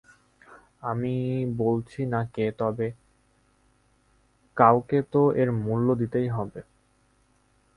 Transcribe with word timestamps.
আমি 0.83 1.13
বলছি 1.57 2.01
না 2.05 2.21
কে, 2.33 2.45
তবে 2.57 2.87
কেউকে 4.57 4.99
তো 5.13 5.21
এর 5.35 5.49
মূল্য 5.63 5.87
দিতেই 5.95 6.27
হবে। 6.29 6.59